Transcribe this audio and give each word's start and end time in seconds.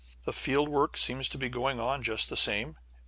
The 0.23 0.33
field 0.33 0.67
work 0.67 0.97
seems 0.97 1.29
to 1.29 1.37
be 1.37 1.47
going 1.47 1.79
on 1.79 2.01
just 2.01 2.29
the 2.31 2.35
same. 2.35 2.77